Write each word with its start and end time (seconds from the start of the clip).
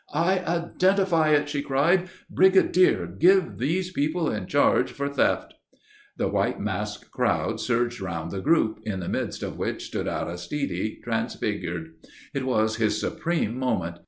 "I 0.15 0.39
identify 0.39 1.29
it," 1.29 1.47
she 1.47 1.61
cried. 1.61 2.09
"Brigadier, 2.27 3.05
give 3.05 3.59
these 3.59 3.91
people 3.91 4.31
in 4.31 4.47
charge 4.47 4.91
for 4.91 5.07
theft." 5.07 5.53
The 6.17 6.27
white 6.27 6.59
masked 6.59 7.11
crowd 7.11 7.59
surged 7.59 8.01
around 8.01 8.31
the 8.31 8.41
group, 8.41 8.79
in 8.83 8.99
the 8.99 9.07
midst 9.07 9.43
of 9.43 9.59
which 9.59 9.85
stood 9.85 10.07
Aristide 10.07 11.03
transfigured. 11.03 11.91
It 12.33 12.47
was 12.47 12.77
his 12.77 12.99
supreme 12.99 13.59
moment. 13.59 13.97